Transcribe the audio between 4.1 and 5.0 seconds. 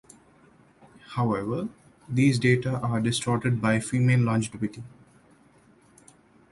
longevity.